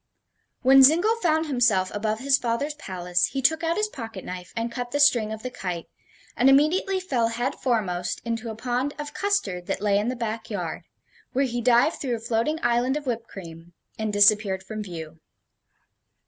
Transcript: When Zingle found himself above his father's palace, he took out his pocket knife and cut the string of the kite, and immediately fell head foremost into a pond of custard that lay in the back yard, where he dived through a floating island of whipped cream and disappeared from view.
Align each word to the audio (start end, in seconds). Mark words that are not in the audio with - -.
When 0.63 0.81
Zingle 0.81 1.15
found 1.17 1.45
himself 1.45 1.91
above 1.93 2.21
his 2.21 2.39
father's 2.39 2.73
palace, 2.73 3.27
he 3.33 3.39
took 3.39 3.63
out 3.63 3.77
his 3.77 3.87
pocket 3.87 4.25
knife 4.25 4.51
and 4.55 4.71
cut 4.71 4.89
the 4.89 4.99
string 4.99 5.31
of 5.31 5.43
the 5.43 5.51
kite, 5.51 5.85
and 6.35 6.49
immediately 6.49 6.99
fell 6.99 7.27
head 7.27 7.53
foremost 7.53 8.19
into 8.25 8.49
a 8.49 8.55
pond 8.55 8.95
of 8.97 9.13
custard 9.13 9.67
that 9.67 9.79
lay 9.79 9.99
in 9.99 10.07
the 10.07 10.15
back 10.15 10.49
yard, 10.49 10.85
where 11.33 11.45
he 11.45 11.61
dived 11.61 11.97
through 12.01 12.15
a 12.15 12.19
floating 12.19 12.57
island 12.63 12.97
of 12.97 13.05
whipped 13.05 13.27
cream 13.27 13.73
and 13.99 14.11
disappeared 14.11 14.63
from 14.63 14.81
view. 14.81 15.19